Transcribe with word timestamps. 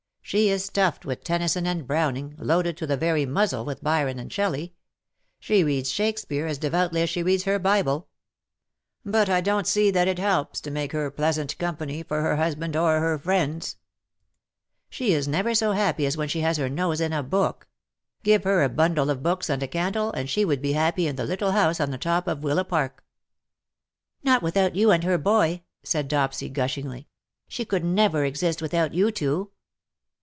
She 0.23 0.49
is 0.49 0.63
stuffed 0.63 1.05
with 1.05 1.25
Tennyson 1.25 1.67
and 1.67 1.85
Browning, 1.85 2.35
loaded 2.37 2.77
to 2.77 2.87
the 2.87 2.95
very 2.95 3.25
muzzle 3.25 3.65
with 3.65 3.83
Byron 3.83 4.17
and 4.17 4.31
Shelley. 4.31 4.73
She 5.41 5.61
reads 5.61 5.91
Shakespeare 5.91 6.45
as 6.47 6.57
devoutly 6.57 7.01
as 7.01 7.09
she 7.09 7.21
reads 7.21 7.43
her 7.43 7.59
Bible. 7.59 8.07
But 9.03 9.29
I 9.29 9.41
don't 9.41 9.67
see 9.67 9.91
that 9.91 10.07
^' 10.07 10.07
WHO 10.09 10.13
KNOWS 10.13 10.15
NOT 10.15 10.15
CIRCE?" 10.15 10.21
247 10.23 10.23
it 10.23 10.31
helps 10.31 10.61
to 10.61 10.71
make 10.71 10.91
her 10.93 11.11
pleasant 11.11 11.57
company 11.57 12.01
for 12.03 12.21
her 12.21 12.37
husband 12.37 12.77
or 12.77 13.01
her 13.01 13.17
friends. 13.17 13.75
She 14.89 15.11
is 15.11 15.27
never 15.27 15.53
so 15.53 15.73
happy 15.73 16.05
as 16.05 16.15
when 16.15 16.29
she 16.29 16.39
has 16.39 16.55
her 16.55 16.69
nose 16.69 17.01
in 17.01 17.11
a 17.11 17.21
book; 17.21 17.67
give 18.23 18.45
her 18.45 18.63
a 18.63 18.69
bundle 18.69 19.09
of 19.09 19.21
books 19.21 19.49
and 19.49 19.61
a 19.61 19.67
candle 19.67 20.13
and 20.13 20.29
she 20.29 20.45
would 20.45 20.61
be 20.61 20.71
happy 20.71 21.07
in 21.07 21.17
the 21.17 21.25
little 21.25 21.51
house 21.51 21.81
on 21.81 21.91
the 21.91 21.97
top 21.97 22.29
of 22.29 22.39
Willapark/' 22.39 23.01
'^Not 24.25 24.41
without 24.41 24.77
you 24.77 24.91
and 24.91 25.03
her 25.03 25.17
boy/'' 25.19 25.63
said 25.83 26.09
Dopsy, 26.09 26.47
gushingly. 26.47 26.99
^' 27.01 27.05
She 27.49 27.65
could 27.65 27.83
never 27.83 28.23
exist 28.23 28.61
without 28.61 28.93
you 28.93 29.11
two. 29.11 29.51